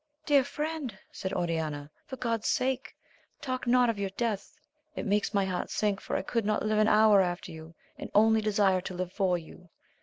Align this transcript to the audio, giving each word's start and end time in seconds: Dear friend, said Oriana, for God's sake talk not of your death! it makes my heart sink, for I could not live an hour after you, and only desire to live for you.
Dear 0.25 0.43
friend, 0.43 0.97
said 1.11 1.31
Oriana, 1.31 1.91
for 2.07 2.15
God's 2.15 2.47
sake 2.47 2.95
talk 3.39 3.67
not 3.67 3.87
of 3.87 3.99
your 3.99 4.09
death! 4.09 4.57
it 4.95 5.05
makes 5.05 5.31
my 5.31 5.45
heart 5.45 5.69
sink, 5.69 6.01
for 6.01 6.15
I 6.15 6.23
could 6.23 6.43
not 6.43 6.65
live 6.65 6.79
an 6.79 6.87
hour 6.87 7.21
after 7.21 7.51
you, 7.51 7.75
and 7.99 8.09
only 8.15 8.41
desire 8.41 8.81
to 8.81 8.95
live 8.95 9.13
for 9.13 9.37
you. 9.37 9.69